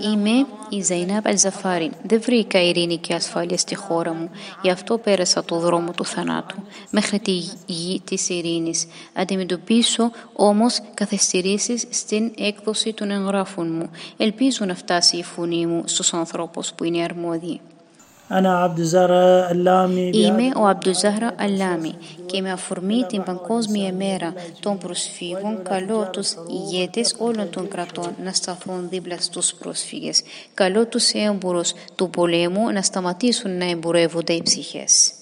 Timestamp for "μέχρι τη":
6.90-7.32